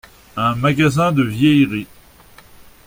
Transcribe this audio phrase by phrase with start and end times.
[0.35, 1.85] Un magasin de vieilleries.